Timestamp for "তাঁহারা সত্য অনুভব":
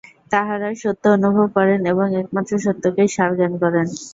0.31-1.47